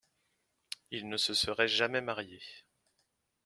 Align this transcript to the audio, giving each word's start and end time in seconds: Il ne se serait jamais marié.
Il 0.89 1.09
ne 1.09 1.17
se 1.17 1.35
serait 1.35 1.67
jamais 1.67 2.01
marié. 2.01 2.41